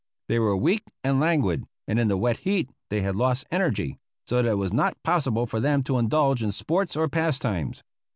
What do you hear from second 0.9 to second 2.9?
and languid, and in the wet heat